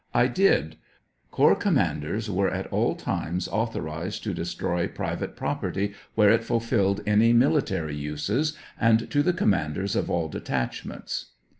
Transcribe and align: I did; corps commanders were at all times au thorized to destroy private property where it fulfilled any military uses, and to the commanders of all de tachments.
I 0.15 0.25
did; 0.25 0.77
corps 1.29 1.55
commanders 1.55 2.27
were 2.27 2.49
at 2.49 2.65
all 2.73 2.95
times 2.95 3.47
au 3.51 3.67
thorized 3.67 4.23
to 4.23 4.33
destroy 4.33 4.87
private 4.87 5.35
property 5.35 5.93
where 6.15 6.31
it 6.31 6.43
fulfilled 6.43 7.01
any 7.05 7.33
military 7.33 7.95
uses, 7.95 8.57
and 8.79 9.07
to 9.11 9.21
the 9.21 9.31
commanders 9.31 9.95
of 9.95 10.09
all 10.09 10.27
de 10.27 10.39
tachments. 10.41 11.25